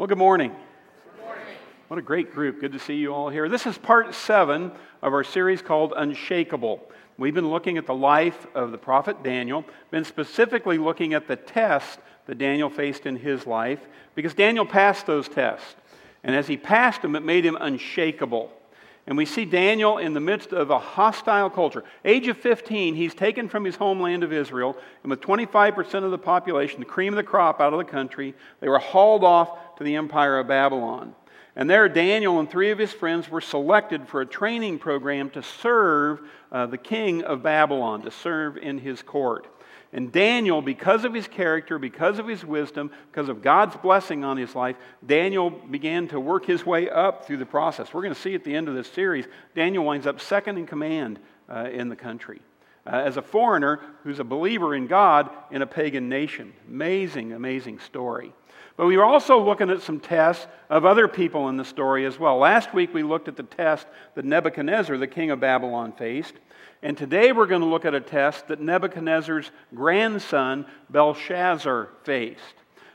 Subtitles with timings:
[0.00, 0.56] Well, good morning.
[1.88, 2.58] What a great group.
[2.58, 3.50] Good to see you all here.
[3.50, 6.90] This is part seven of our series called Unshakable.
[7.18, 11.36] We've been looking at the life of the prophet Daniel, been specifically looking at the
[11.36, 15.76] tests that Daniel faced in his life, because Daniel passed those tests.
[16.24, 18.50] And as he passed them, it made him unshakable.
[19.06, 21.84] And we see Daniel in the midst of a hostile culture.
[22.04, 26.18] Age of 15, he's taken from his homeland of Israel, and with 25% of the
[26.18, 29.84] population, the cream of the crop out of the country, they were hauled off to
[29.84, 31.14] the empire of Babylon.
[31.56, 35.42] And there, Daniel and three of his friends were selected for a training program to
[35.42, 36.20] serve
[36.52, 39.46] uh, the king of Babylon, to serve in his court.
[39.92, 44.36] And Daniel, because of his character, because of his wisdom, because of God's blessing on
[44.36, 47.92] his life, Daniel began to work his way up through the process.
[47.92, 49.26] We're going to see at the end of this series,
[49.56, 51.18] Daniel winds up second in command
[51.48, 52.40] uh, in the country.
[52.86, 56.52] Uh, as a foreigner who's a believer in God in a pagan nation.
[56.68, 58.32] Amazing, amazing story.
[58.80, 62.18] But we were also looking at some tests of other people in the story as
[62.18, 62.38] well.
[62.38, 66.32] Last week we looked at the test that Nebuchadnezzar, the king of Babylon, faced.
[66.82, 72.40] And today we're going to look at a test that Nebuchadnezzar's grandson, Belshazzar, faced.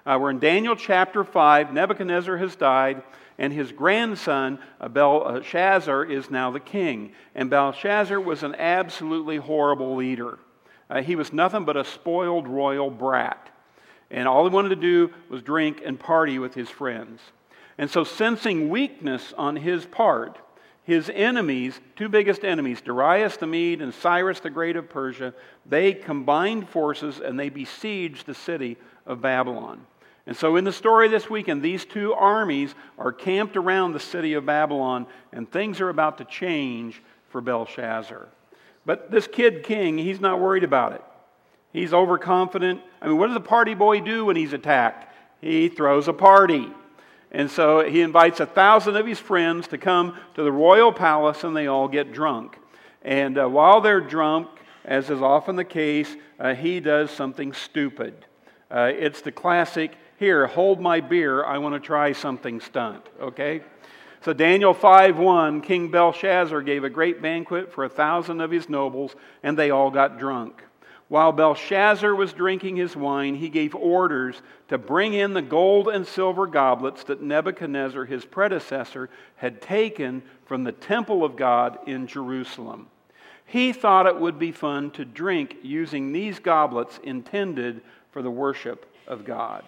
[0.08, 1.72] Uh, we're in Daniel chapter 5.
[1.72, 3.04] Nebuchadnezzar has died,
[3.38, 7.12] and his grandson, uh, Belshazzar, is now the king.
[7.36, 10.40] And Belshazzar was an absolutely horrible leader.
[10.90, 13.52] Uh, he was nothing but a spoiled royal brat.
[14.12, 17.22] And all he wanted to do was drink and party with his friends.
[17.78, 20.40] And so, sensing weakness on his part,
[20.84, 25.34] his enemies, two biggest enemies, Darius the Mede and Cyrus the Great of Persia,
[25.66, 29.86] they combined forces and they besieged the city of Babylon.
[30.28, 34.34] And so, in the story this weekend, these two armies are camped around the city
[34.34, 38.28] of Babylon, and things are about to change for Belshazzar.
[38.86, 41.04] But this kid king, he's not worried about it.
[41.76, 42.82] He's overconfident.
[43.02, 45.14] I mean, what does a party boy do when he's attacked?
[45.42, 46.70] He throws a party.
[47.34, 51.44] And so he invites a thousand of his friends to come to the royal palace
[51.44, 52.58] and they all get drunk.
[53.02, 54.48] And uh, while they're drunk,
[54.86, 58.14] as is often the case, uh, he does something stupid.
[58.72, 63.64] Uh, it's the classic, here, hold my beer, I want to try something stunt, okay?
[64.22, 69.14] So Daniel 5:1, King Belshazzar gave a great banquet for a thousand of his nobles,
[69.44, 70.65] and they all got drunk.
[71.08, 76.06] While Belshazzar was drinking his wine, he gave orders to bring in the gold and
[76.06, 82.88] silver goblets that Nebuchadnezzar, his predecessor, had taken from the temple of God in Jerusalem.
[83.46, 88.92] He thought it would be fun to drink using these goblets intended for the worship
[89.08, 89.64] of God.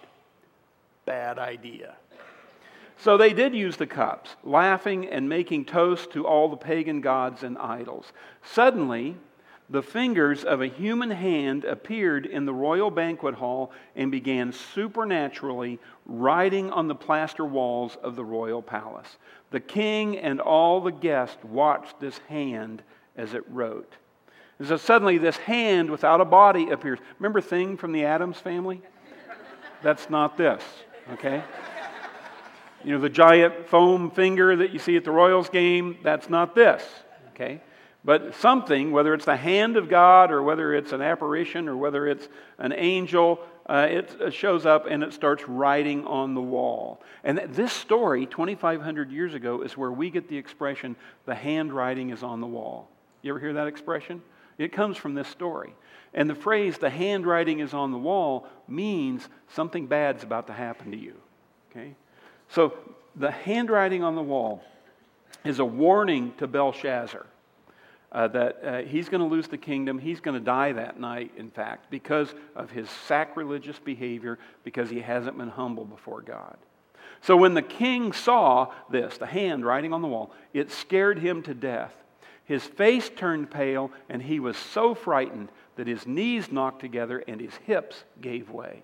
[1.04, 1.94] Bad idea.
[2.96, 7.44] So they did use the cups, laughing and making toast to all the pagan gods
[7.44, 8.12] and idols.
[8.42, 9.16] Suddenly,
[9.70, 15.78] the fingers of a human hand appeared in the royal banquet hall and began supernaturally
[16.06, 19.18] writing on the plaster walls of the royal palace.
[19.50, 22.82] The king and all the guests watched this hand
[23.16, 23.94] as it wrote.
[24.58, 26.98] And so suddenly, this hand without a body appears.
[27.18, 28.80] Remember Thing from the Addams family?
[29.82, 30.62] That's not this,
[31.12, 31.44] okay?
[32.82, 36.54] You know, the giant foam finger that you see at the Royals game, that's not
[36.54, 36.84] this,
[37.30, 37.60] okay?
[38.04, 42.06] But something, whether it's the hand of God or whether it's an apparition or whether
[42.06, 42.28] it's
[42.58, 47.02] an angel, uh, it shows up and it starts writing on the wall.
[47.24, 52.22] And this story, 2,500 years ago, is where we get the expression, the handwriting is
[52.22, 52.88] on the wall.
[53.22, 54.22] You ever hear that expression?
[54.58, 55.74] It comes from this story.
[56.14, 60.92] And the phrase, the handwriting is on the wall, means something bad's about to happen
[60.92, 61.14] to you.
[61.70, 61.94] Okay?
[62.48, 62.72] So
[63.16, 64.62] the handwriting on the wall
[65.44, 67.26] is a warning to Belshazzar
[68.10, 69.98] uh, that uh, he's going to lose the kingdom.
[69.98, 75.00] He's going to die that night, in fact, because of his sacrilegious behavior, because he
[75.00, 76.56] hasn't been humble before God.
[77.20, 81.42] So when the king saw this, the hand writing on the wall, it scared him
[81.42, 81.92] to death.
[82.44, 87.40] His face turned pale, and he was so frightened that his knees knocked together and
[87.40, 88.82] his hips gave way.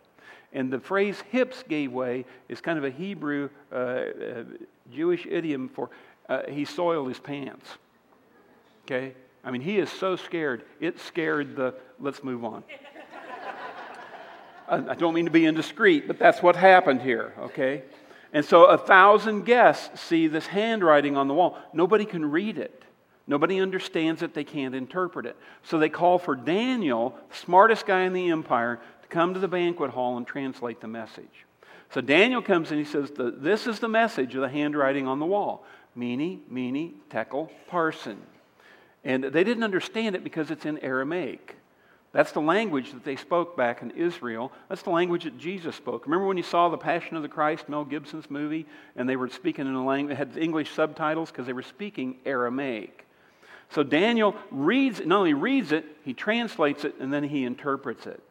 [0.53, 4.45] And the phrase hips gave way is kind of a Hebrew uh, uh
[4.93, 5.91] Jewish idiom for
[6.29, 7.67] uh, he soiled his pants.
[8.85, 9.15] Okay?
[9.45, 10.65] I mean, he is so scared.
[10.81, 12.65] It scared the, let's move on.
[14.67, 17.83] I don't mean to be indiscreet, but that's what happened here, okay?
[18.33, 21.59] And so a thousand guests see this handwriting on the wall.
[21.75, 22.83] Nobody can read it.
[23.27, 24.33] Nobody understands it.
[24.33, 25.37] They can't interpret it.
[25.63, 29.91] So they call for Daniel, smartest guy in the empire, to come to the banquet
[29.91, 31.47] hall and translate the message.
[31.91, 35.27] So Daniel comes and he says, This is the message of the handwriting on the
[35.27, 35.65] wall.
[35.95, 38.17] Mene, mene, tekel, parsin.
[39.05, 41.57] And they didn't understand it because it's in Aramaic.
[42.13, 44.53] That's the language that they spoke back in Israel.
[44.69, 46.07] That's the language that Jesus spoke.
[46.07, 49.29] Remember when you saw The Passion of the Christ, Mel Gibson's movie, and they were
[49.29, 53.05] speaking in a language, had English subtitles because they were speaking Aramaic.
[53.71, 58.23] So Daniel reads, not only reads it, he translates it, and then he interprets it.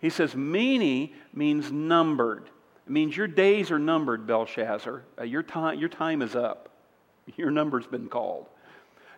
[0.00, 2.44] He says, Mene means numbered.
[2.86, 5.02] It means your days are numbered, Belshazzar.
[5.18, 6.68] Uh, your, time, your time is up.
[7.36, 8.46] Your number's been called.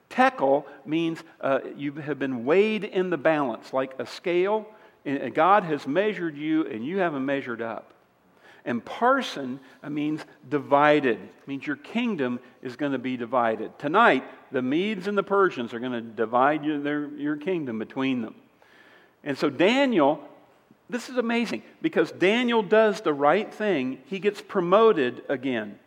[0.08, 4.67] Tekel means uh, you have been weighed in the balance, like a scale.
[5.05, 7.93] And God has measured you, and you haven't measured up.
[8.64, 11.20] And parsin uh, means divided.
[11.47, 13.79] Means your kingdom is going to be divided.
[13.79, 18.23] Tonight, the Medes and the Persians are going to divide your, their, your kingdom between
[18.23, 18.35] them.
[19.23, 20.20] And so Daniel,
[20.91, 23.99] this is amazing because Daniel does the right thing.
[24.06, 25.79] He gets promoted again.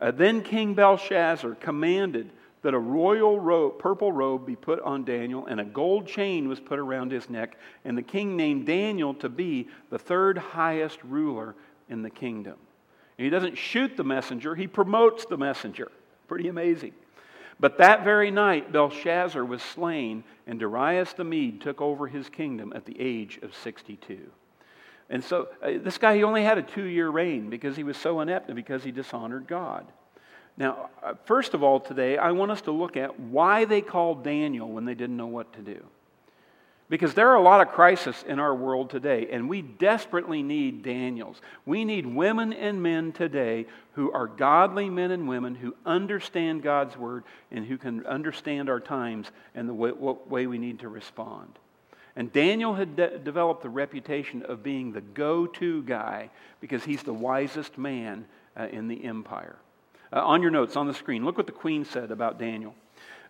[0.00, 2.28] Uh, then King Belshazzar commanded
[2.62, 6.60] that a royal robe, purple robe be put on Daniel, and a gold chain was
[6.60, 7.56] put around his neck.
[7.84, 11.54] And the king named Daniel to be the third highest ruler
[11.88, 12.56] in the kingdom.
[13.18, 15.90] And he doesn't shoot the messenger, he promotes the messenger.
[16.28, 16.94] Pretty amazing.
[17.60, 22.72] But that very night, Belshazzar was slain, and Darius the Mede took over his kingdom
[22.74, 24.18] at the age of 62.
[25.10, 27.96] And so, uh, this guy, he only had a two year reign because he was
[27.96, 29.86] so inept and because he dishonored God.
[30.56, 34.22] Now, uh, first of all, today, I want us to look at why they called
[34.22, 35.84] Daniel when they didn't know what to do.
[36.88, 40.82] Because there are a lot of crises in our world today, and we desperately need
[40.82, 41.40] Daniels.
[41.64, 43.64] We need women and men today
[43.94, 48.80] who are godly men and women who understand God's word and who can understand our
[48.80, 51.58] times and the way, what way we need to respond.
[52.14, 56.28] And Daniel had de- developed the reputation of being the go to guy
[56.60, 59.56] because he's the wisest man uh, in the empire.
[60.12, 62.74] Uh, on your notes on the screen, look what the queen said about Daniel.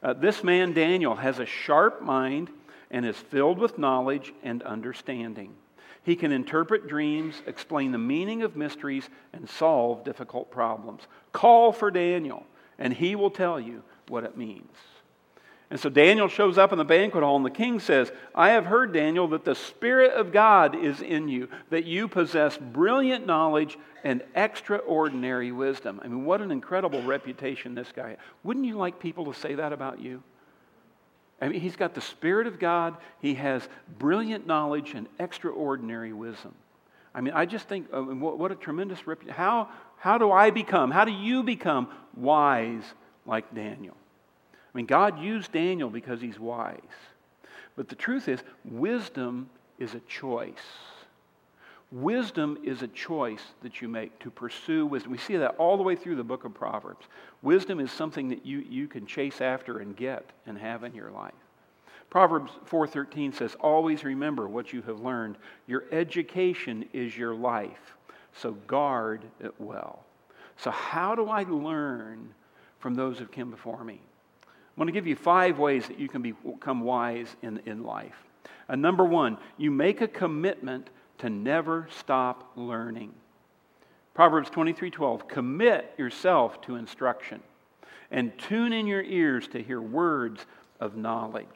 [0.02, 2.50] Uh, this man, Daniel, has a sharp mind
[2.90, 5.54] and is filled with knowledge and understanding.
[6.02, 11.02] He can interpret dreams, explain the meaning of mysteries, and solve difficult problems.
[11.32, 12.44] Call for Daniel,
[12.78, 14.72] and he will tell you what it means.
[15.72, 18.66] And so Daniel shows up in the banquet hall, and the king says, I have
[18.66, 23.78] heard, Daniel, that the Spirit of God is in you, that you possess brilliant knowledge
[24.04, 25.98] and extraordinary wisdom.
[26.04, 28.18] I mean, what an incredible reputation this guy.
[28.44, 30.22] Wouldn't you like people to say that about you?
[31.40, 33.66] I mean, he's got the Spirit of God, he has
[33.98, 36.54] brilliant knowledge and extraordinary wisdom.
[37.14, 39.38] I mean, I just think, uh, what, what a tremendous reputation.
[39.38, 42.84] How, how do I become, how do you become wise
[43.24, 43.96] like Daniel?
[44.72, 46.80] I mean, God used Daniel because he's wise.
[47.76, 50.54] But the truth is, wisdom is a choice.
[51.90, 55.12] Wisdom is a choice that you make to pursue wisdom.
[55.12, 57.06] We see that all the way through the book of Proverbs.
[57.42, 61.10] Wisdom is something that you, you can chase after and get and have in your
[61.10, 61.34] life.
[62.08, 65.36] Proverbs 4:13 says, "Always remember what you have learned.
[65.66, 67.96] Your education is your life,
[68.32, 70.04] so guard it well."
[70.56, 72.34] So how do I learn
[72.80, 74.00] from those who came before me?
[74.72, 78.16] I'm going to give you five ways that you can become wise in, in life.
[78.68, 80.88] Uh, number one, you make a commitment
[81.18, 83.12] to never stop learning.
[84.14, 87.42] Proverbs 23:12 Commit yourself to instruction
[88.10, 90.46] and tune in your ears to hear words
[90.80, 91.46] of knowledge.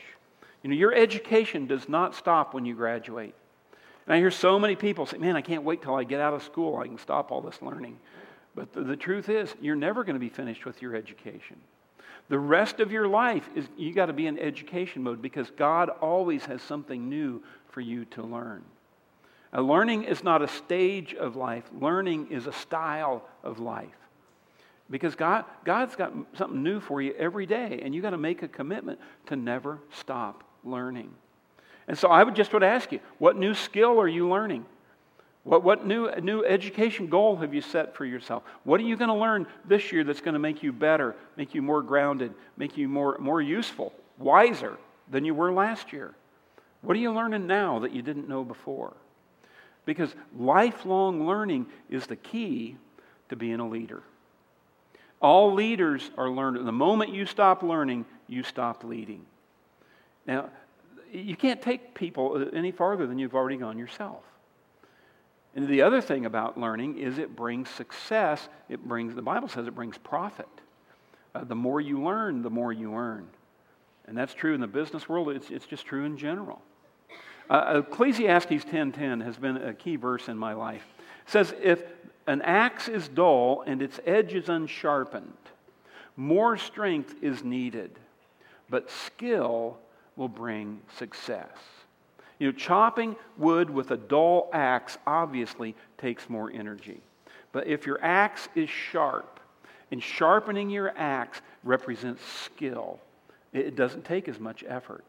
[0.63, 3.35] You know, your education does not stop when you graduate.
[4.07, 6.35] And I hear so many people say, "Man, I can't wait till I get out
[6.35, 6.77] of school.
[6.77, 7.99] I can stop all this learning."
[8.55, 11.57] But the, the truth is, you're never going to be finished with your education.
[12.29, 15.89] The rest of your life is you got to be in education mode because God
[15.89, 18.65] always has something new for you to learn.
[19.53, 21.65] Now, learning is not a stage of life.
[21.79, 23.89] Learning is a style of life.
[24.91, 28.43] Because God, God's got something new for you every day, and you got to make
[28.43, 31.11] a commitment to never stop learning.
[31.89, 34.67] And so I would just would ask you, what new skill are you learning?
[35.47, 38.43] What, what new, new education goal have you set for yourself?
[38.65, 41.55] What are you going to learn this year that's going to make you better, make
[41.55, 44.77] you more grounded, make you more, more useful, wiser
[45.09, 46.17] than you were last year?
[46.83, 48.95] What are you learning now that you didn't know before?
[49.85, 52.77] Because lifelong learning is the key
[53.29, 54.03] to being a leader.
[55.23, 56.65] All leaders are learning.
[56.65, 59.25] The moment you stop learning, you stop leading.
[60.27, 60.51] Now,
[61.13, 64.25] you can't take people any farther than you've already gone yourself.
[65.57, 68.47] And the other thing about learning is it brings success.
[68.69, 70.49] It brings, the Bible says it brings profit.
[71.35, 73.27] Uh, the more you learn, the more you earn.
[74.07, 76.61] And that's true in the business world, it's, it's just true in general.
[77.49, 80.85] Uh, Ecclesiastes 10.10 has been a key verse in my life.
[81.27, 81.83] It says, if
[82.27, 85.33] an axe is dull and its edge is unsharpened,
[86.17, 87.99] more strength is needed,
[88.69, 89.79] but skill
[90.17, 91.57] will bring success.
[92.39, 97.01] You know, chopping wood with a dull axe obviously takes more energy.
[97.53, 99.37] But if your axe is sharp,
[99.91, 103.01] and sharpening your axe represents skill,
[103.53, 105.05] it doesn't take as much effort.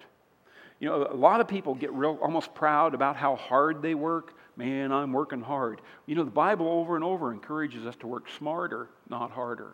[0.79, 4.36] You know, a lot of people get real almost proud about how hard they work.
[4.55, 5.81] Man, I'm working hard.
[6.05, 9.74] You know, the Bible over and over encourages us to work smarter, not harder.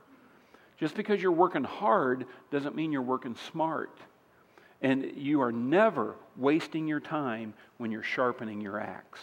[0.79, 3.97] Just because you're working hard doesn't mean you're working smart.
[4.83, 9.19] And you are never wasting your time when you're sharpening your axe.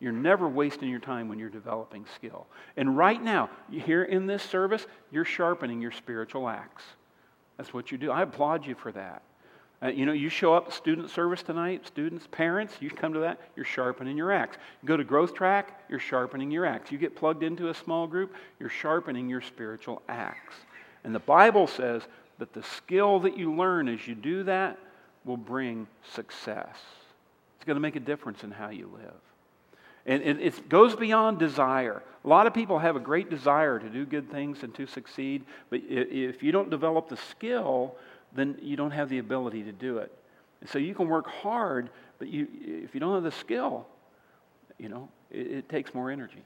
[0.00, 2.46] You're never wasting your time when you're developing skill.
[2.76, 6.82] And right now, here in this service, you're sharpening your spiritual axe.
[7.56, 8.10] That's what you do.
[8.10, 9.22] I applaud you for that.
[9.82, 13.40] Uh, you know, you show up student service tonight, students, parents, you come to that,
[13.56, 14.58] you're sharpening your axe.
[14.82, 16.92] You go to growth track, you're sharpening your axe.
[16.92, 20.54] You get plugged into a small group, you're sharpening your spiritual axe.
[21.04, 22.02] And the Bible says
[22.40, 24.78] that the skill that you learn as you do that
[25.24, 26.76] will bring success.
[27.56, 29.14] It's going to make a difference in how you live.
[30.06, 32.02] And it goes beyond desire.
[32.24, 35.44] A lot of people have a great desire to do good things and to succeed,
[35.68, 37.94] but if you don't develop the skill,
[38.34, 40.10] then you don't have the ability to do it.
[40.62, 43.86] And so you can work hard, but you, if you don't have the skill,
[44.78, 46.42] you know, it, it takes more energy.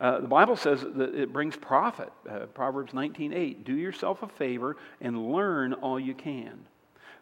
[0.00, 2.12] Uh, the Bible says that it brings profit.
[2.28, 3.64] Uh, Proverbs 19:8.
[3.64, 6.66] Do yourself a favor and learn all you can.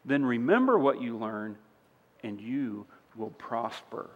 [0.05, 1.57] Then remember what you learn,
[2.23, 2.87] and you
[3.17, 4.11] will prosper.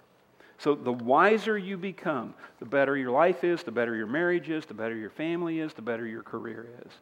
[0.59, 4.65] So the wiser you become, the better your life is, the better your marriage is,
[4.65, 6.93] the better your family is, the better your career is.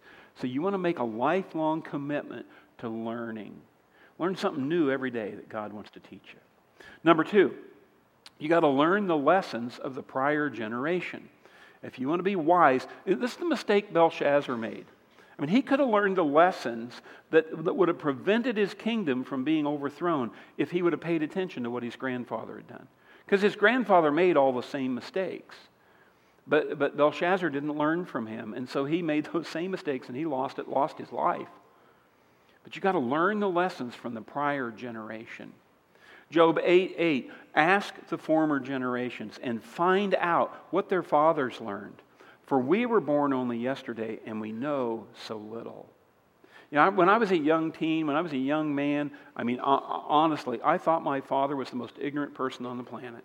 [0.40, 2.46] So you want to make a lifelong commitment
[2.78, 3.54] to learning.
[4.18, 6.40] Learn something new every day that God wants to teach you.
[7.04, 7.54] Number two,
[8.38, 11.28] you got to learn the lessons of the prior generation.
[11.84, 14.86] If you want to be wise, this is the mistake Belshazzar made.
[15.38, 17.00] I mean, he could have learned the lessons
[17.30, 21.22] that, that would have prevented his kingdom from being overthrown if he would have paid
[21.22, 22.86] attention to what his grandfather had done.
[23.24, 25.56] Because his grandfather made all the same mistakes.
[26.46, 30.16] But, but Belshazzar didn't learn from him, and so he made those same mistakes and
[30.16, 31.48] he lost it, lost his life.
[32.62, 35.52] But you got to learn the lessons from the prior generation.
[36.30, 42.02] Job 8 8, ask the former generations and find out what their fathers learned.
[42.46, 45.88] For we were born only yesterday and we know so little.
[46.70, 49.44] You know, when I was a young teen, when I was a young man, I
[49.44, 53.24] mean, honestly, I thought my father was the most ignorant person on the planet.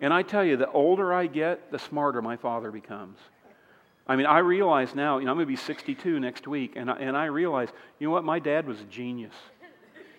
[0.00, 3.18] And I tell you, the older I get, the smarter my father becomes.
[4.06, 6.90] I mean, I realize now, you know, I'm going to be 62 next week, and
[6.90, 9.34] I, and I realize, you know what, my dad was a genius.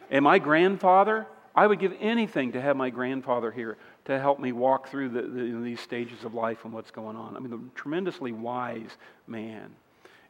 [0.09, 4.51] And my grandfather, I would give anything to have my grandfather here to help me
[4.51, 7.35] walk through the, the, these stages of life and what's going on.
[7.35, 9.71] I mean, a tremendously wise man.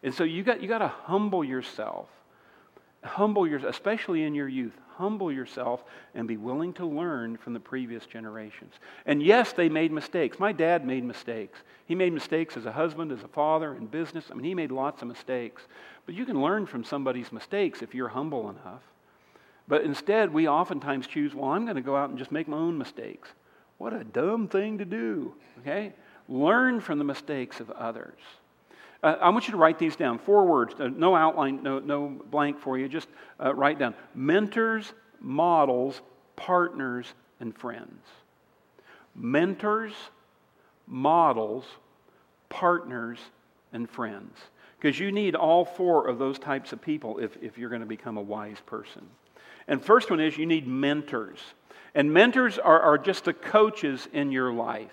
[0.03, 2.09] And so you got, you got to humble yourself.
[3.03, 4.73] Humble yourself, especially in your youth.
[4.95, 8.73] Humble yourself and be willing to learn from the previous generations.
[9.05, 10.37] And yes, they made mistakes.
[10.37, 11.59] My dad made mistakes.
[11.85, 14.25] He made mistakes as a husband, as a father, in business.
[14.29, 15.63] I mean, he made lots of mistakes.
[16.05, 18.81] But you can learn from somebody's mistakes if you're humble enough.
[19.71, 22.57] But instead, we oftentimes choose, well, I'm going to go out and just make my
[22.57, 23.29] own mistakes.
[23.77, 25.93] What a dumb thing to do, okay?
[26.27, 28.19] Learn from the mistakes of others.
[29.01, 30.19] Uh, I want you to write these down.
[30.19, 32.89] Four words, uh, no outline, no, no blank for you.
[32.89, 33.07] Just
[33.41, 36.01] uh, write down mentors, models,
[36.35, 38.03] partners, and friends.
[39.15, 39.93] Mentors,
[40.85, 41.63] models,
[42.49, 43.19] partners,
[43.71, 44.37] and friends.
[44.77, 47.87] Because you need all four of those types of people if, if you're going to
[47.87, 49.07] become a wise person.
[49.67, 51.39] And first one is you need mentors.
[51.93, 54.91] And mentors are, are just the coaches in your life.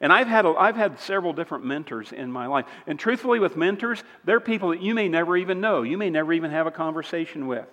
[0.00, 2.66] And I've had, a, I've had several different mentors in my life.
[2.86, 5.82] And truthfully, with mentors, they're people that you may never even know.
[5.82, 7.66] You may never even have a conversation with.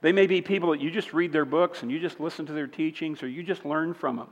[0.00, 2.52] They may be people that you just read their books and you just listen to
[2.52, 4.28] their teachings or you just learn from them.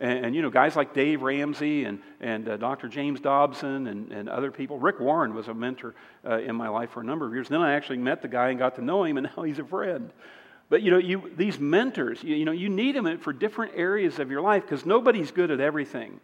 [0.00, 2.88] And, and you know, guys like Dave Ramsey and, and uh, Dr.
[2.88, 4.78] James Dobson and, and other people.
[4.78, 5.94] Rick Warren was a mentor
[6.26, 7.50] uh, in my life for a number of years.
[7.50, 9.64] Then I actually met the guy and got to know him, and now he's a
[9.64, 10.10] friend.
[10.72, 14.18] But you know, you, these mentors, you, you know, you need them for different areas
[14.18, 16.18] of your life because nobody's good at everything.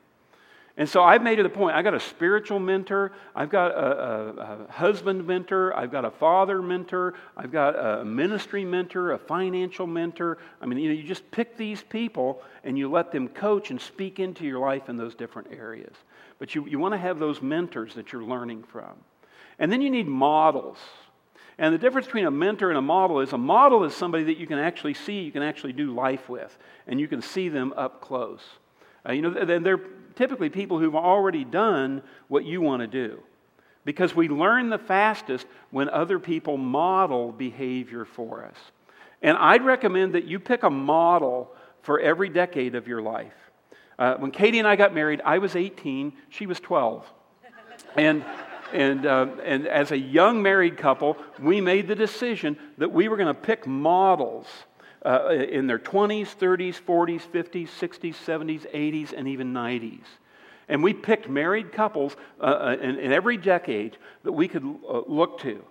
[0.79, 1.77] And so I've made it a point.
[1.77, 3.13] I got a spiritual mentor.
[3.37, 5.77] I've got a, a, a, husband mentor.
[5.77, 7.13] I've got a father mentor.
[7.37, 10.39] I've got a ministry mentor, a financial mentor.
[10.63, 13.79] I mean, you know, you just pick these people and you let them coach and
[13.79, 15.95] speak into your life in those different areas.
[16.39, 18.95] But you, you want to have those mentors that you're learning from.
[19.59, 20.79] And then you need models.
[21.59, 24.39] And the difference between a mentor and a model is a model is somebody that
[24.39, 27.75] you can actually see, you can actually do life with, and you can see them
[27.77, 28.43] up close.
[29.07, 29.81] Uh, you know, then they're
[30.15, 33.21] typically people who've already done what you want to do.
[33.85, 38.57] Because we learn the fastest when other people model behavior for us.
[39.23, 43.33] And I'd recommend that you pick a model for every decade of your life.
[43.99, 47.05] Uh, when Katie and I got married, I was 18, she was 12.
[47.97, 48.25] And,
[48.73, 53.17] and, uh, and as a young married couple, we made the decision that we were
[53.17, 54.47] going to pick models
[55.05, 60.05] uh, in their 20s, 30s, 40s, 50s, 60s, 70s, 80s, and even 90s.
[60.69, 65.01] And we picked married couples uh, uh, in, in, every decade that we could uh,
[65.07, 65.65] look to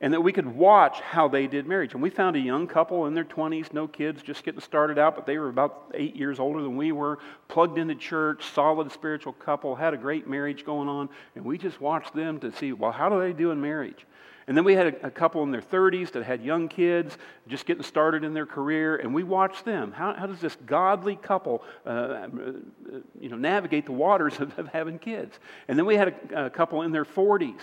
[0.00, 1.92] and that we could watch how they did marriage.
[1.92, 5.16] And we found a young couple in their 20s, no kids, just getting started out,
[5.16, 9.32] but they were about eight years older than we were, plugged into church, solid spiritual
[9.32, 11.08] couple, had a great marriage going on.
[11.34, 14.06] And we just watched them to see, well, how do they do in marriage?
[14.48, 17.66] And then we had a, a, couple in their 30s that had young kids, just
[17.66, 19.92] getting started in their career, and we watched them.
[19.92, 22.28] How, how does this godly couple, uh, uh
[23.20, 25.38] you know, navigate the waters of, of, having kids?
[25.68, 27.60] And then we had a, a couple in their 40s.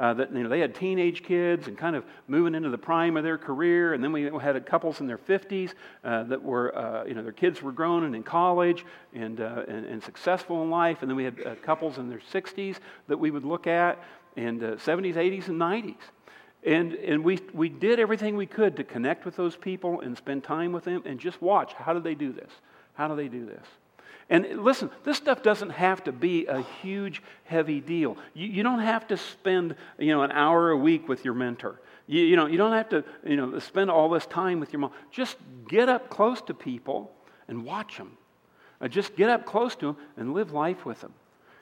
[0.00, 3.16] Uh, that you know, they had teenage kids and kind of moving into the prime
[3.16, 3.94] of their career.
[3.94, 7.32] And then we had couples in their 50s uh, that were, uh, you know, their
[7.32, 10.98] kids were grown and in college and, uh, and, and, successful in life.
[11.00, 12.76] And then we had uh, couples in their 60s
[13.08, 14.00] that we would look at,
[14.36, 15.96] and 70s, 80s, and 90s.
[16.64, 20.44] And, and we, we did everything we could to connect with those people and spend
[20.44, 22.50] time with them and just watch how do they do this?
[22.94, 23.64] How do they do this?
[24.30, 28.16] And listen, this stuff doesn't have to be a huge, heavy deal.
[28.34, 31.80] You, you don't have to spend you know, an hour a week with your mentor.
[32.06, 34.80] You, you, know, you don't have to you know, spend all this time with your
[34.80, 34.92] mom.
[35.10, 35.36] Just
[35.66, 37.12] get up close to people
[37.46, 38.18] and watch them.
[38.80, 41.14] Uh, just get up close to them and live life with them.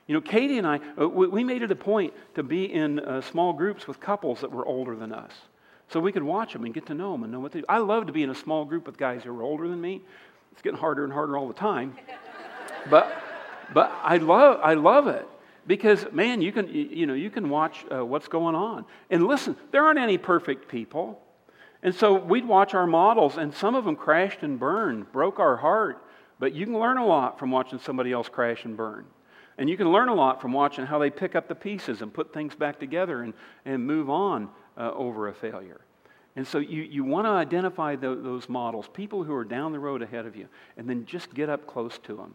[0.07, 3.21] You know, Katie and I, uh, we made it a point to be in uh,
[3.21, 5.33] small groups with couples that were older than us.
[5.89, 7.67] So we could watch them and get to know them and know what they do.
[7.69, 10.03] I love to be in a small group with guys who are older than me.
[10.53, 11.97] It's getting harder and harder all the time.
[12.91, 13.13] but,
[13.75, 15.27] but I, love, I love it
[15.67, 18.85] because, man, you can, you know, you can watch uh, what's going on.
[19.11, 21.21] And listen, there aren't any perfect people.
[21.83, 25.57] And so we'd watch our models, and some of them crashed and burned, broke our
[25.57, 26.03] heart.
[26.39, 29.05] But you can learn a lot from watching somebody else crash and burn.
[29.59, 32.12] And you can learn a lot from watching how they pick up the pieces and
[32.12, 33.33] put things back together and,
[33.64, 35.81] and move on uh, over a failure.
[36.37, 39.79] And so you, you want to identify the, those models, people who are down the
[39.79, 42.35] road ahead of you, and then just get up close to them.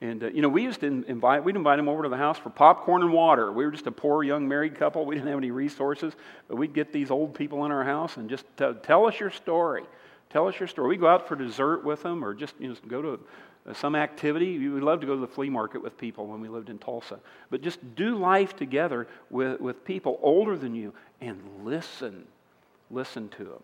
[0.00, 2.38] And, uh, you know, we used to invite, we'd invite them over to the house
[2.38, 3.52] for popcorn and water.
[3.52, 5.04] We were just a poor young married couple.
[5.04, 6.14] We didn't have any resources,
[6.48, 9.30] but we'd get these old people in our house and just t- tell us your
[9.30, 9.84] story.
[10.30, 10.88] Tell us your story.
[10.88, 13.20] We'd go out for dessert with them or just, you know, go to
[13.74, 14.58] some activity.
[14.58, 16.78] We would love to go to the flea market with people when we lived in
[16.78, 17.18] Tulsa.
[17.50, 22.26] But just do life together with, with people older than you and listen.
[22.90, 23.62] Listen to them.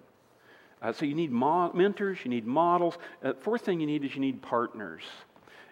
[0.80, 2.98] Uh, so you need mo- mentors, you need models.
[3.22, 5.02] Uh, fourth thing you need is you need partners.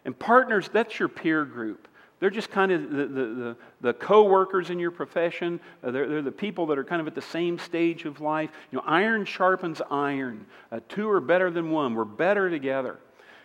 [0.04, 1.88] And partners, that's your peer group.
[2.20, 5.58] They're just kind of the, the, the, the co-workers in your profession.
[5.82, 8.50] Uh, they're, they're the people that are kind of at the same stage of life.
[8.70, 10.46] You know, iron sharpens iron.
[10.70, 11.94] Uh, two are better than one.
[11.94, 12.98] We're better together.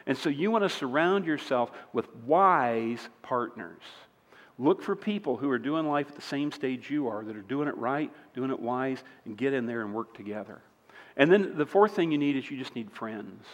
[0.08, 3.82] And so you want to surround yourself with wise partners.
[4.58, 7.42] Look for people who are doing life at the same stage you are, that are
[7.42, 10.62] doing it right, doing it wise, and get in there and work together.
[11.18, 13.46] And then the fourth thing you need is you just need friends.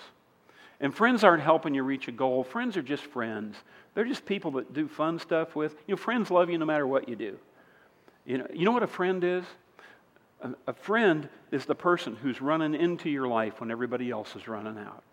[0.80, 2.44] And friends aren't helping you reach a goal.
[2.44, 3.56] Friends are just friends.
[3.94, 5.74] They're just people that do fun stuff with.
[5.88, 7.38] You know, friends love you no matter what you do.
[8.26, 9.46] You know, you know what a friend is?
[10.42, 14.48] A, a friend is the person who's running into your life when everybody else is
[14.48, 15.04] running out.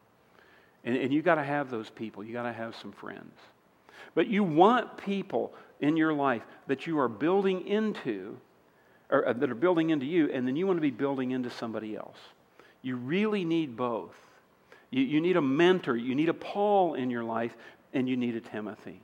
[0.84, 2.24] And, and you got to have those people.
[2.24, 3.34] You got to have some friends.
[4.14, 8.36] But you want people in your life that you are building into,
[9.10, 11.50] or uh, that are building into you, and then you want to be building into
[11.50, 12.18] somebody else.
[12.82, 14.14] You really need both.
[14.90, 17.54] You, you need a mentor, you need a Paul in your life,
[17.92, 19.00] and you need a Timothy.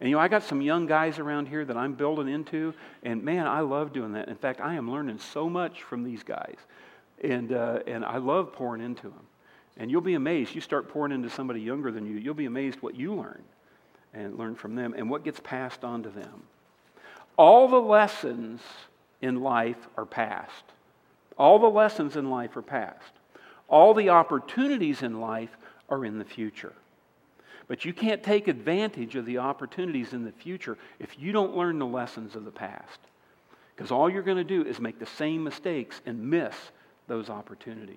[0.00, 3.22] And you know, I got some young guys around here that I'm building into, and
[3.22, 4.28] man, I love doing that.
[4.28, 6.56] In fact, I am learning so much from these guys,
[7.22, 9.26] and, uh, and I love pouring into them.
[9.76, 10.54] And you'll be amazed.
[10.54, 13.42] You start pouring into somebody younger than you, you'll be amazed what you learn
[14.12, 16.44] and learn from them and what gets passed on to them.
[17.36, 18.60] All the lessons
[19.20, 20.64] in life are past.
[21.36, 23.12] All the lessons in life are past.
[23.68, 25.56] All the opportunities in life
[25.88, 26.74] are in the future.
[27.66, 31.78] But you can't take advantage of the opportunities in the future if you don't learn
[31.78, 33.00] the lessons of the past.
[33.74, 36.54] Because all you're going to do is make the same mistakes and miss
[37.08, 37.96] those opportunities.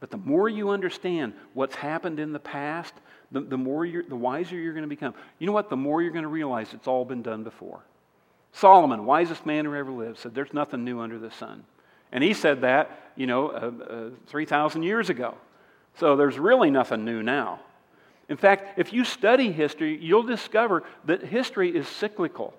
[0.00, 2.94] But the more you understand what's happened in the past,
[3.32, 5.14] the, the, more you're, the wiser you're going to become.
[5.38, 5.70] You know what?
[5.70, 7.80] The more you're going to realize it's all been done before.
[8.52, 11.64] Solomon, wisest man who ever lived, said, There's nothing new under the sun.
[12.12, 15.34] And he said that, you know, uh, uh, 3,000 years ago.
[15.98, 17.60] So there's really nothing new now.
[18.28, 22.54] In fact, if you study history, you'll discover that history is cyclical.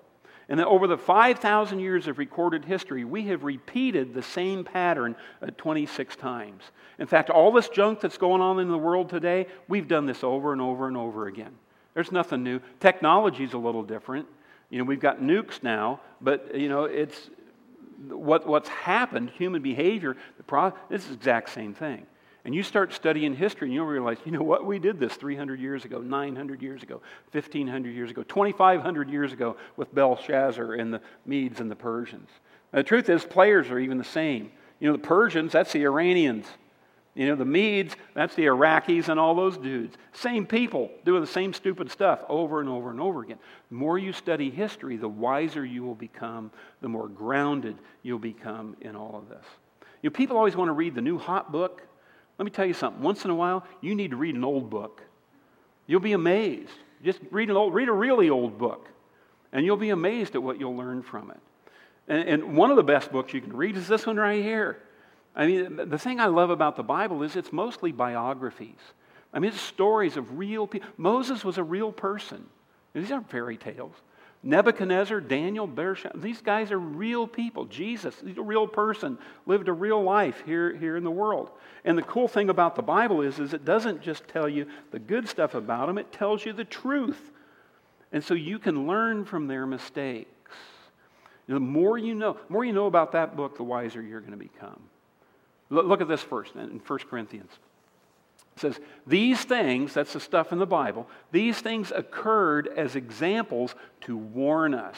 [0.48, 5.14] And then over the 5,000 years of recorded history, we have repeated the same pattern
[5.42, 6.62] uh, 26 times.
[6.98, 10.24] In fact, all this junk that's going on in the world today, we've done this
[10.24, 11.52] over and over and over again.
[11.92, 12.60] There's nothing new.
[12.80, 14.26] Technology's a little different.
[14.70, 17.28] You know, we've got nukes now, but, you know, it's
[18.08, 22.06] what, what's happened, human behavior, the pro- the exact same thing.
[22.48, 25.60] And you start studying history and you'll realize, you know what, we did this 300
[25.60, 31.02] years ago, 900 years ago, 1500 years ago, 2500 years ago with Belshazzar and the
[31.26, 32.30] Medes and the Persians.
[32.72, 34.50] Now, the truth is, players are even the same.
[34.80, 36.46] You know, the Persians, that's the Iranians.
[37.14, 39.98] You know, the Medes, that's the Iraqis and all those dudes.
[40.14, 43.38] Same people doing the same stupid stuff over and over and over again.
[43.68, 48.74] The more you study history, the wiser you will become, the more grounded you'll become
[48.80, 49.44] in all of this.
[50.00, 51.82] You know, people always want to read the new hot book.
[52.38, 53.02] Let me tell you something.
[53.02, 55.02] Once in a while, you need to read an old book.
[55.86, 56.70] You'll be amazed.
[57.02, 58.88] Just read an old, read a really old book,
[59.52, 61.40] and you'll be amazed at what you'll learn from it.
[62.08, 64.78] And, and one of the best books you can read is this one right here.
[65.34, 68.80] I mean, the thing I love about the Bible is it's mostly biographies.
[69.32, 70.88] I mean, it's stories of real people.
[70.96, 72.46] Moses was a real person.
[72.94, 73.94] These aren't fairy tales.
[74.42, 77.64] Nebuchadnezzar, Daniel, Bereshit, these guys are real people.
[77.64, 81.50] Jesus, he's a real person, lived a real life here, here in the world.
[81.84, 85.00] And the cool thing about the Bible is, is it doesn't just tell you the
[85.00, 87.32] good stuff about them, it tells you the truth.
[88.12, 90.30] And so you can learn from their mistakes.
[91.48, 94.32] The more you know, the more you know about that book, the wiser you're going
[94.32, 94.80] to become.
[95.70, 97.50] Look at this first in 1 Corinthians.
[98.58, 103.74] It says, These things, that's the stuff in the Bible, these things occurred as examples
[104.02, 104.96] to warn us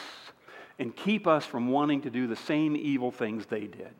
[0.79, 3.93] and keep us from wanting to do the same evil things they did.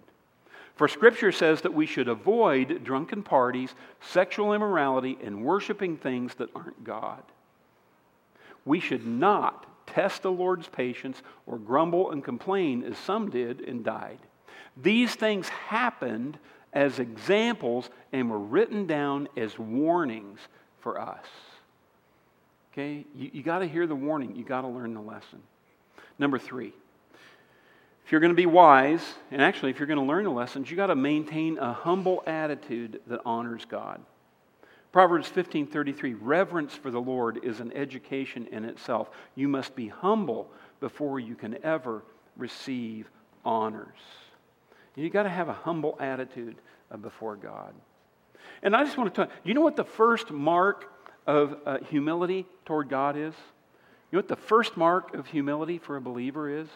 [0.76, 6.50] For Scripture says that we should avoid drunken parties, sexual immorality, and worshiping things that
[6.56, 7.22] aren't God.
[8.66, 13.84] We should not test the Lord's patience or grumble and complain as some did and
[13.84, 14.20] died.
[14.76, 16.40] These things happened
[16.74, 20.40] as examples and were written down as warnings
[20.80, 21.26] for us.
[22.72, 23.06] Okay?
[23.16, 25.42] You, you got to hear the warning, you got to learn the lesson.
[26.18, 26.74] Number three,
[28.06, 30.70] if you're going to be wise, and actually, if you're going to learn the lessons,
[30.70, 34.02] you got to maintain a humble attitude that honors God.
[34.92, 39.10] Proverbs 15:33 Reverence for the Lord is an education in itself.
[39.36, 42.04] You must be humble before you can ever
[42.36, 43.10] receive
[43.46, 43.98] honors.
[44.96, 46.56] You got to have a humble attitude
[46.92, 47.74] uh, before God.
[48.64, 49.34] And I just want to talk.
[49.44, 50.92] You know what the first mark
[51.26, 53.34] of uh, humility toward God is?
[54.12, 56.68] You know what the first mark of humility for a believer is?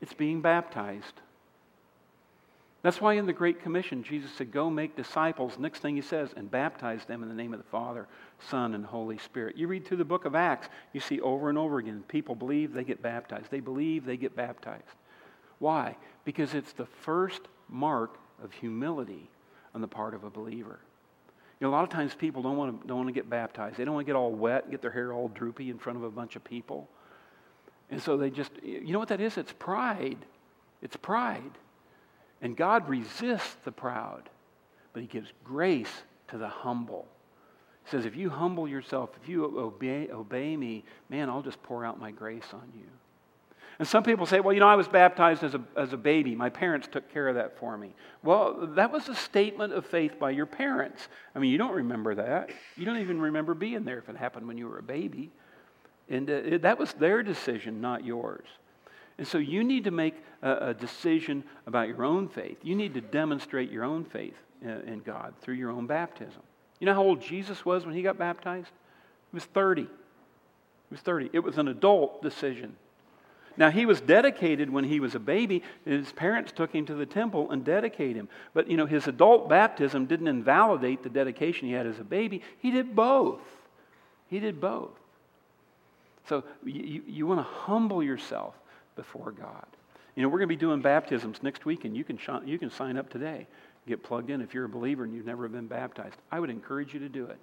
[0.00, 1.20] It's being baptized.
[2.82, 5.58] That's why in the Great Commission, Jesus said, Go make disciples.
[5.58, 8.06] Next thing he says, and baptize them in the name of the Father,
[8.48, 9.56] Son, and Holy Spirit.
[9.56, 12.72] You read through the book of Acts, you see over and over again people believe,
[12.72, 13.50] they get baptized.
[13.50, 14.84] They believe, they get baptized.
[15.60, 15.96] Why?
[16.24, 19.30] Because it's the first mark of humility
[19.74, 20.80] on the part of a believer.
[21.60, 23.76] You know, a lot of times people don't want to, don't want to get baptized.
[23.76, 26.02] They don't want to get all wet get their hair all droopy in front of
[26.02, 26.88] a bunch of people.
[27.90, 29.36] And so they just, you know what that is?
[29.36, 30.18] It's pride.
[30.80, 31.52] It's pride.
[32.40, 34.30] And God resists the proud,
[34.94, 35.92] but He gives grace
[36.28, 37.06] to the humble.
[37.84, 41.84] He says, if you humble yourself, if you obey, obey me, man, I'll just pour
[41.84, 42.86] out my grace on you.
[43.80, 46.34] And some people say, well, you know, I was baptized as a, as a baby.
[46.34, 47.94] My parents took care of that for me.
[48.22, 51.08] Well, that was a statement of faith by your parents.
[51.34, 52.50] I mean, you don't remember that.
[52.76, 55.30] You don't even remember being there if it happened when you were a baby.
[56.10, 58.46] And uh, it, that was their decision, not yours.
[59.16, 62.58] And so you need to make a, a, decision about your own faith.
[62.62, 66.42] You need to demonstrate your own faith in, in God through your own baptism.
[66.80, 68.72] You know how old Jesus was when he got baptized?
[69.30, 69.84] He was 30.
[69.84, 69.88] He
[70.90, 71.30] was 30.
[71.32, 72.76] It was an adult decision.
[73.60, 75.62] Now, he was dedicated when he was a baby.
[75.84, 78.30] His parents took him to the temple and dedicated him.
[78.54, 82.40] But, you know, his adult baptism didn't invalidate the dedication he had as a baby.
[82.60, 83.42] He did both.
[84.28, 84.98] He did both.
[86.26, 88.54] So you, you want to humble yourself
[88.96, 89.66] before God.
[90.16, 92.58] You know, we're going to be doing baptisms next week, and you can, sh- you
[92.58, 93.46] can sign up today.
[93.86, 96.16] Get plugged in if you're a believer and you've never been baptized.
[96.32, 97.38] I would encourage you to do it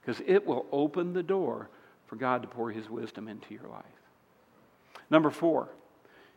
[0.00, 1.68] because it will open the door
[2.06, 3.84] for God to pour his wisdom into your life.
[5.10, 5.68] Number four,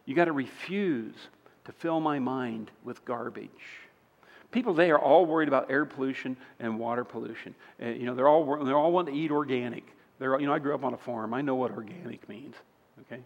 [0.06, 1.16] you got to refuse
[1.66, 3.50] to fill my mind with garbage.
[4.52, 7.56] People today are all worried about air pollution and water pollution.
[7.82, 9.84] Uh, you know, they're all, they're all wanting to eat organic.
[10.20, 11.34] They're, you know, I grew up on a farm.
[11.34, 12.56] I know what organic means.
[13.02, 13.22] Okay?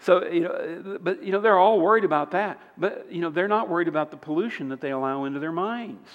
[0.00, 2.60] So, you know, but, you know, they're all worried about that.
[2.78, 6.08] But, you know, they're not worried about the pollution that they allow into their minds.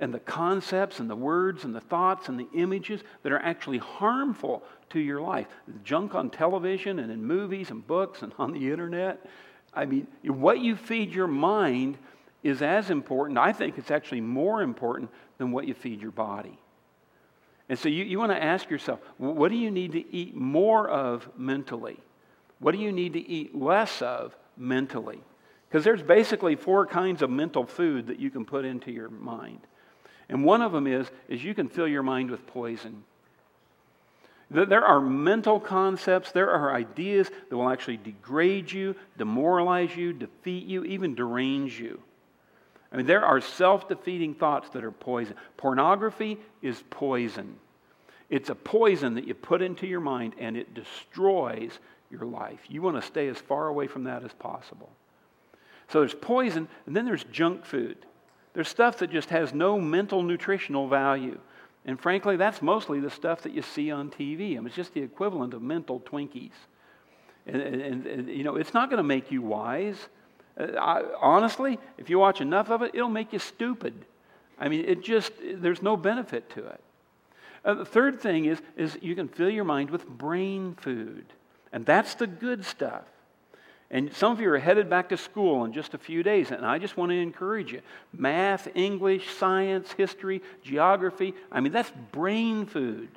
[0.00, 3.78] And the concepts and the words and the thoughts and the images that are actually
[3.78, 5.46] harmful to your life.
[5.84, 9.24] Junk on television and in movies and books and on the internet.
[9.74, 11.98] I mean, what you feed your mind
[12.42, 13.38] is as important.
[13.38, 16.58] I think it's actually more important than what you feed your body.
[17.68, 20.88] And so you, you want to ask yourself what do you need to eat more
[20.88, 21.98] of mentally?
[22.60, 25.20] What do you need to eat less of mentally?
[25.68, 29.60] Because there's basically four kinds of mental food that you can put into your mind.
[30.28, 33.04] And one of them is, is you can fill your mind with poison.
[34.50, 40.64] There are mental concepts, there are ideas that will actually degrade you, demoralize you, defeat
[40.64, 42.00] you, even derange you.
[42.90, 45.34] I mean, there are self defeating thoughts that are poison.
[45.58, 47.56] Pornography is poison.
[48.30, 51.78] It's a poison that you put into your mind and it destroys
[52.10, 52.60] your life.
[52.68, 54.90] You want to stay as far away from that as possible.
[55.88, 57.96] So there's poison, and then there's junk food.
[58.58, 61.38] There's stuff that just has no mental nutritional value.
[61.84, 64.40] And frankly, that's mostly the stuff that you see on TV.
[64.40, 66.50] I mean, it's just the equivalent of mental Twinkies.
[67.46, 70.08] And, and, and you know, it's not going to make you wise.
[70.58, 73.94] Uh, I, honestly, if you watch enough of it, it'll make you stupid.
[74.58, 76.80] I mean, it just, there's no benefit to it.
[77.64, 81.26] Uh, the third thing is, is you can fill your mind with brain food.
[81.72, 83.04] And that's the good stuff.
[83.90, 86.64] And some of you are headed back to school in just a few days, and
[86.64, 87.80] I just want to encourage you.
[88.12, 93.08] Math, English, science, history, geography I mean, that's brain food.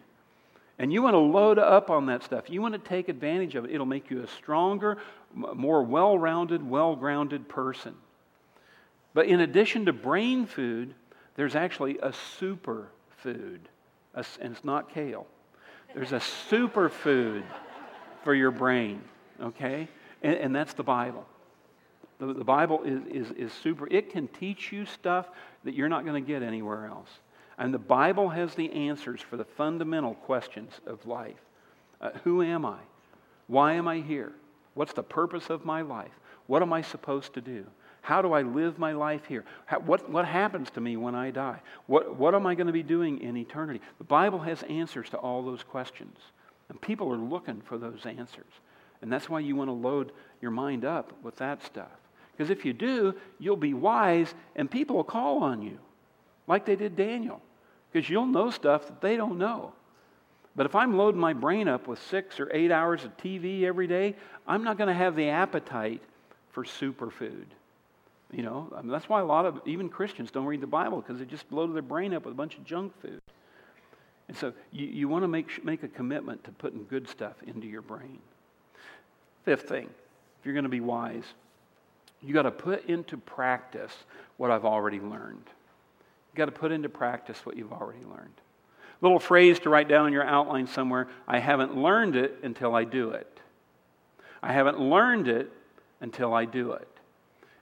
[0.80, 2.50] And you want to load up on that stuff.
[2.50, 3.72] You want to take advantage of it.
[3.72, 4.98] It'll make you a stronger,
[5.34, 7.96] more well rounded, well grounded person.
[9.14, 10.96] But in addition to brain food,
[11.36, 13.68] there's actually a super food,
[14.16, 15.28] and it's not kale.
[15.94, 17.44] There's a super food
[18.24, 19.02] for your brain,
[19.42, 19.88] okay?
[20.22, 21.26] And, and that's the Bible.
[22.20, 23.88] The, the Bible is, is, is super.
[23.92, 25.28] It can teach you stuff
[25.64, 27.10] that you're not going to get anywhere else.
[27.58, 31.40] And the Bible has the answers for the fundamental questions of life.
[32.00, 32.78] Uh, who am I?
[33.48, 34.32] Why am I here?
[34.74, 36.12] What's the purpose of my life?
[36.48, 37.66] What am I supposed to do?
[38.02, 39.46] How do I live my life here?
[39.66, 41.62] How, what, what happens to me when I die?
[41.86, 43.80] What, what am I going to be doing in eternity?
[44.00, 46.18] The Bible has answers to all those questions.
[46.70, 48.52] And people are looking for those answers.
[49.02, 50.12] And that's why you want to load
[50.42, 51.92] your mind up with that stuff.
[52.32, 55.78] Because if you do, you'll be wise and people will call on you,
[56.48, 57.42] like they did Daniel.
[57.92, 59.74] Because you'll know stuff that they don't know.
[60.56, 63.88] But if I'm loading my brain up with six or eight hours of TV every
[63.88, 64.16] day,
[64.48, 66.02] I'm not going to have the appetite
[66.52, 67.46] for superfood.
[68.32, 71.02] You know, I mean, that's why a lot of even Christians don't read the Bible
[71.02, 73.22] because they just loaded their brain up with a bunch of junk food.
[74.28, 77.68] And so you, you want to make, make a commitment to putting good stuff into
[77.68, 78.20] your brain.
[79.44, 79.90] Fifth thing,
[80.40, 81.24] if you're going to be wise,
[82.22, 83.94] you got to put into practice
[84.38, 85.46] what I've already learned.
[86.34, 88.34] You got to put into practice what you've already learned.
[89.02, 92.84] Little phrase to write down in your outline somewhere I haven't learned it until I
[92.84, 93.40] do it.
[94.44, 95.52] I haven't learned it
[96.02, 96.88] until I do it.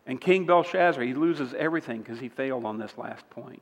[0.05, 3.61] And King Belshazzar, he loses everything because he failed on this last point.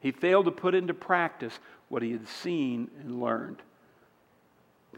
[0.00, 3.58] He failed to put into practice what he had seen and learned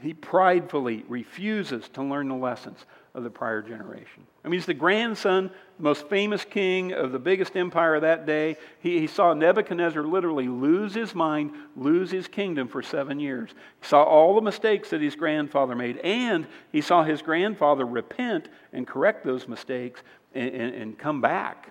[0.03, 4.27] he pridefully refuses to learn the lessons of the prior generation.
[4.45, 8.27] I mean, he's the grandson, the most famous king of the biggest empire of that
[8.27, 8.57] day.
[8.81, 13.51] He, he, saw Nebuchadnezzar literally lose his mind, lose his kingdom for seven years.
[13.81, 18.51] He saw all the mistakes that his grandfather made, and he saw his grandfather repent
[18.73, 20.03] and correct those mistakes
[20.35, 21.71] and, and, and come back.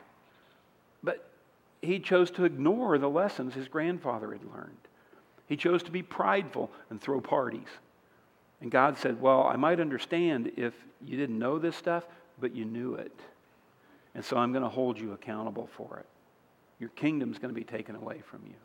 [1.04, 1.30] But
[1.82, 4.78] he chose to ignore the lessons his grandfather had learned.
[5.48, 7.68] He chose to be prideful and throw parties.
[8.66, 10.74] And God said, Well, I might understand if
[11.06, 12.04] you didn't know this stuff,
[12.40, 13.12] but you knew it.
[14.16, 16.08] And so I'm going to hold you accountable for it.
[16.80, 18.56] Your kingdom's going to be taken away from you.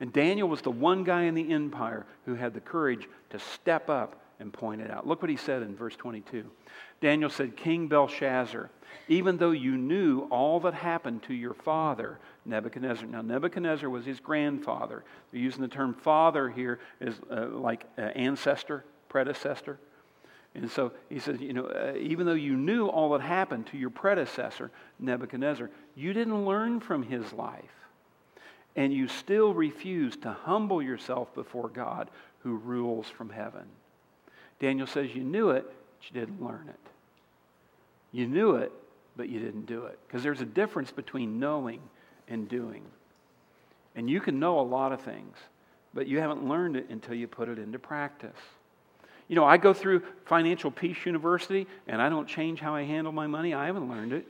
[0.00, 3.90] And Daniel was the one guy in the empire who had the courage to step
[3.90, 5.06] up and point it out.
[5.06, 6.46] Look what he said in verse 22.
[7.02, 8.70] Daniel said, King Belshazzar,
[9.08, 13.06] even though you knew all that happened to your father, Nebuchadnezzar.
[13.06, 15.04] Now, Nebuchadnezzar was his grandfather.
[15.30, 19.78] They're using the term father here as uh, like uh, ancestor predecessor.
[20.54, 23.76] And so he says, you know, uh, even though you knew all that happened to
[23.76, 27.76] your predecessor, Nebuchadnezzar, you didn't learn from his life.
[28.74, 33.64] And you still refuse to humble yourself before God who rules from heaven.
[34.60, 36.90] Daniel says you knew it, but you didn't learn it.
[38.12, 38.72] You knew it,
[39.14, 39.98] but you didn't do it.
[40.06, 41.80] Because there's a difference between knowing
[42.28, 42.82] and doing.
[43.94, 45.36] And you can know a lot of things,
[45.92, 48.40] but you haven't learned it until you put it into practice.
[49.32, 53.14] You know, I go through Financial Peace University and I don't change how I handle
[53.14, 53.54] my money.
[53.54, 54.26] I haven't learned it.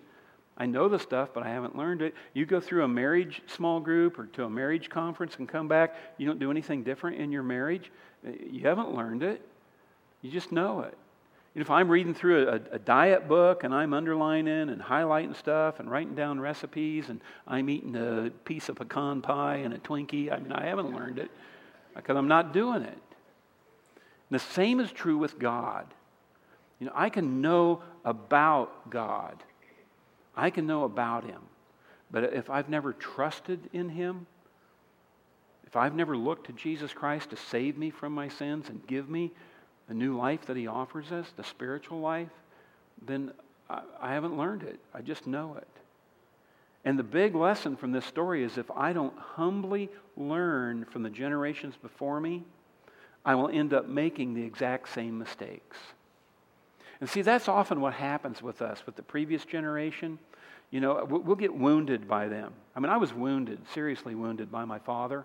[0.57, 2.15] I know the stuff, but I haven't learned it.
[2.35, 5.97] You go through a marriage small group or to a marriage conference and come back,
[6.19, 7.91] you don't do anything different in your marriage.
[8.25, 9.45] Uh, you haven't learned it.
[10.21, 10.97] You just know it.
[11.57, 15.91] If I'm reading through a, a, diet book and I'm underlining and highlighting stuff and
[15.91, 20.39] writing down recipes and I'm eating a piece of pecan pie and a Twinkie, I
[20.39, 21.33] mean, I haven't learned it
[21.97, 22.99] because I'm not doing it.
[24.33, 25.87] The same is true with God.
[26.81, 29.37] You know, I can know about God,
[30.35, 31.43] I can know about Him.
[32.11, 34.27] But if I've never trusted in Him,
[35.67, 39.11] if I've never looked to Jesus Christ to save me from my sins and give
[39.11, 39.33] me
[39.87, 42.33] the new life that He offers us, the spiritual life,
[43.07, 43.33] then
[43.69, 44.81] I, I haven't learned it.
[44.95, 45.69] I just know it.
[46.87, 51.11] And the big lesson from this story is if I don't humbly learn from the
[51.11, 52.45] generations before me,
[53.25, 55.77] I will end up making the exact same mistakes.
[57.01, 60.19] And see, that's often what happens with us, with the previous generation.
[60.71, 62.53] You know, we'll get wounded by them.
[62.75, 65.25] I mean, I was wounded, seriously wounded by my father.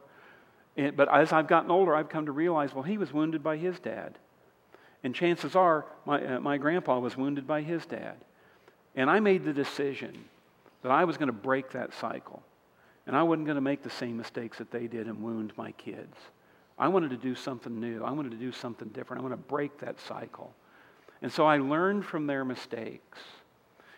[0.75, 3.79] But as I've gotten older, I've come to realize, well, he was wounded by his
[3.79, 4.17] dad.
[5.03, 8.15] And chances are, my, uh, my grandpa was wounded by his dad.
[8.95, 10.25] And I made the decision
[10.81, 12.43] that I was going to break that cycle.
[13.05, 15.71] And I wasn't going to make the same mistakes that they did and wound my
[15.73, 16.17] kids.
[16.79, 18.03] I wanted to do something new.
[18.03, 19.21] I wanted to do something different.
[19.21, 20.53] I want to break that cycle.
[21.21, 23.17] And so I learned from their mistakes.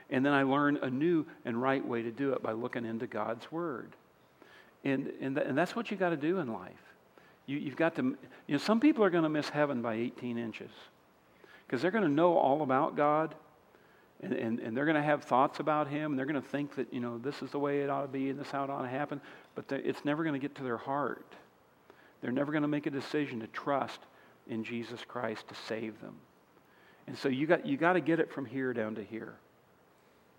[0.10, 3.06] And then I learned a new and right way to do it by looking into
[3.06, 3.96] God's Word.
[4.84, 6.72] And, and, th- and that's what you got to do in life.
[7.46, 10.38] You, have got to, you know, some people are going to miss heaven by 18
[10.38, 10.72] inches
[11.66, 13.34] because they're going to know all about God
[14.22, 16.76] and, and, and they're going to have thoughts about Him and they're going to think
[16.76, 18.64] that, you know, this is the way it ought to be and this is how
[18.64, 19.20] it ought to happen,
[19.56, 21.26] but it's never going to get to their heart.
[22.22, 24.00] They're never going to make a decision to trust
[24.48, 26.16] in Jesus Christ to save them.
[27.08, 29.36] And so you got, you got to get it from here down to here.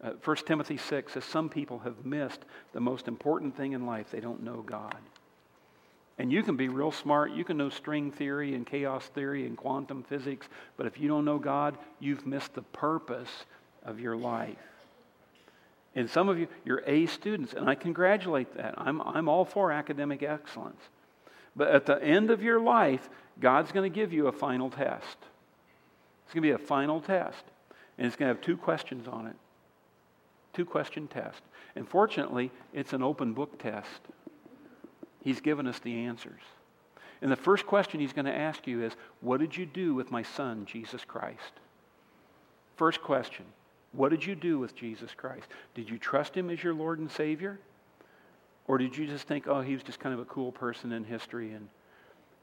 [0.03, 2.41] Uh, 1 Timothy 6 says some people have missed
[2.73, 4.07] the most important thing in life.
[4.11, 4.97] They don't know God.
[6.19, 7.33] And you can be real smart.
[7.33, 10.49] You can know string theory and chaos theory and quantum physics.
[10.77, 13.47] But if you don't know God, you've missed the purpose
[13.85, 14.57] of your life.
[15.95, 18.75] And some of you, you're A students, and I congratulate that.
[18.77, 20.81] I'm, I'm all for academic excellence.
[21.57, 23.09] But at the end of your life,
[23.41, 25.17] God's going to give you a final test.
[26.25, 27.45] It's going to be a final test.
[27.99, 29.37] And it's going to have two questions on it.
[30.53, 31.43] Two question test.
[31.77, 34.01] And fortunately, it's an open book test.
[35.23, 36.41] He's given us the answers.
[37.23, 40.11] And the first question he's going to ask you is What did you do with
[40.11, 41.53] my son, Jesus Christ?
[42.77, 43.45] First question
[43.93, 45.47] What did you do with Jesus Christ?
[45.75, 47.59] Did you trust him as your Lord and Savior?
[48.71, 51.03] Or did you just think, oh, he was just kind of a cool person in
[51.03, 51.55] history?
[51.55, 51.67] And,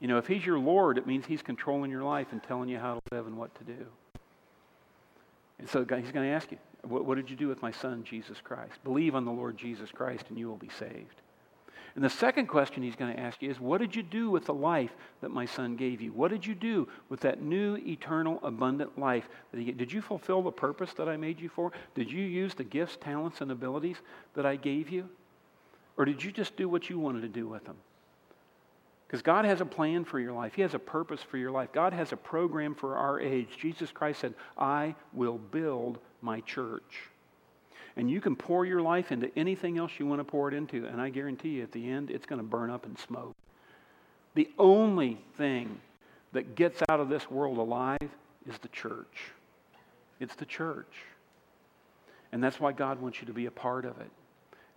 [0.01, 2.77] you know, if he's your Lord, it means he's controlling your life and telling you
[2.77, 3.85] how to live and what to do.
[5.57, 8.03] And so he's going to ask you, what, what did you do with my son,
[8.03, 8.73] Jesus Christ?
[8.83, 11.21] Believe on the Lord Jesus Christ and you will be saved.
[11.95, 14.47] And the second question he's going to ask you is What did you do with
[14.47, 16.11] the life that my son gave you?
[16.11, 19.29] What did you do with that new, eternal, abundant life?
[19.55, 21.71] Did you fulfill the purpose that I made you for?
[21.95, 24.01] Did you use the gifts, talents, and abilities
[24.33, 25.07] that I gave you?
[25.97, 27.77] Or did you just do what you wanted to do with them?
[29.07, 30.53] Because God has a plan for your life.
[30.53, 31.71] He has a purpose for your life.
[31.71, 33.47] God has a program for our age.
[33.57, 37.10] Jesus Christ said, I will build my church.
[37.95, 40.86] And you can pour your life into anything else you want to pour it into,
[40.86, 43.33] and I guarantee you at the end, it's going to burn up in smoke.
[44.36, 45.79] The only thing
[46.33, 47.97] that gets out of this world alive
[48.47, 49.31] is the church.
[50.19, 50.93] It's the church.
[52.31, 54.12] And that's why God wants you to be a part of it.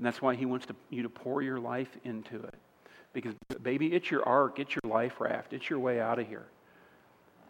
[0.00, 2.54] And that's why He wants to, you to pour your life into it.
[3.12, 6.46] Because, baby, it's your ark, it's your life raft, it's your way out of here.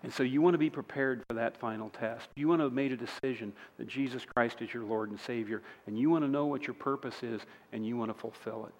[0.02, 2.26] And so you want to be prepared for that final test.
[2.34, 5.62] You want to have made a decision that Jesus Christ is your Lord and Savior,
[5.86, 7.40] and you want to know what your purpose is,
[7.72, 8.72] and you want to fulfill it.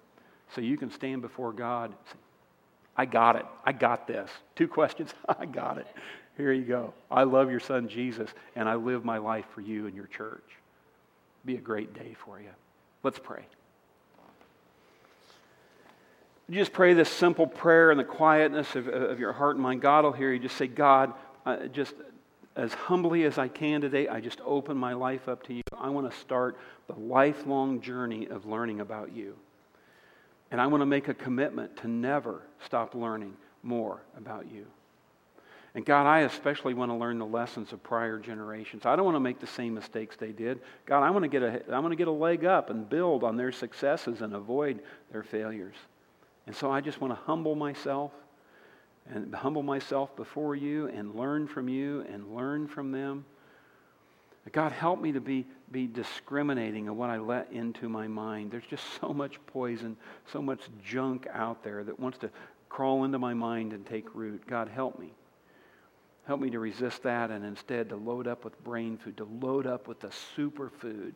[0.53, 1.93] So you can stand before God.
[2.11, 2.17] Say,
[2.97, 3.45] I got it.
[3.63, 4.29] I got this.
[4.57, 5.13] Two questions.
[5.29, 5.87] I got it.
[6.35, 6.93] Here you go.
[7.09, 10.43] I love your son Jesus, and I live my life for you and your church.
[11.45, 12.49] Be a great day for you.
[13.01, 13.45] Let's pray.
[16.51, 19.81] You just pray this simple prayer in the quietness of, of your heart and mind.
[19.81, 20.37] God will hear you.
[20.39, 21.13] Just say, God,
[21.45, 21.93] uh, just
[22.57, 25.61] as humbly as I can today, I just open my life up to you.
[25.79, 29.37] I want to start the lifelong journey of learning about you.
[30.51, 34.65] And I want to make a commitment to never stop learning more about you.
[35.73, 38.85] And God, I especially want to learn the lessons of prior generations.
[38.85, 40.59] I don't want to make the same mistakes they did.
[40.85, 43.23] God, I want to get a, I want to get a leg up and build
[43.23, 44.81] on their successes and avoid
[45.13, 45.75] their failures.
[46.47, 48.11] And so I just want to humble myself
[49.09, 53.25] and humble myself before you and learn from you and learn from them.
[54.51, 58.51] God, help me to be, be discriminating of what I let into my mind.
[58.51, 59.95] There's just so much poison,
[60.31, 62.31] so much junk out there that wants to
[62.67, 64.41] crawl into my mind and take root.
[64.47, 65.13] God, help me.
[66.25, 69.67] Help me to resist that and instead to load up with brain food, to load
[69.67, 71.13] up with the superfood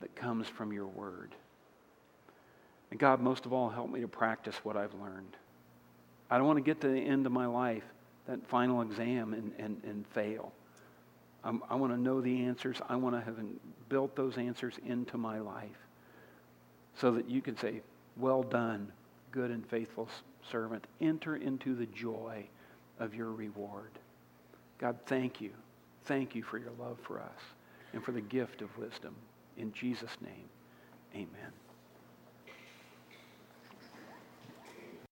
[0.00, 1.34] that comes from your word.
[2.90, 5.36] And God, most of all, help me to practice what I've learned.
[6.30, 7.84] I don't want to get to the end of my life,
[8.26, 10.52] that final exam, and, and, and fail.
[11.42, 12.80] I'm, i want to know the answers.
[12.88, 13.36] I want to have
[13.88, 15.68] built those answers into my life
[16.96, 17.80] so that you can say,
[18.16, 18.92] Well done,
[19.32, 20.08] good and faithful
[20.50, 20.86] servant.
[21.00, 22.46] Enter into the joy
[22.98, 23.90] of your reward.
[24.78, 25.50] God, thank you.
[26.04, 27.40] Thank you for your love for us
[27.92, 29.14] and for the gift of wisdom.
[29.56, 30.48] In Jesus' name,
[31.14, 31.52] amen.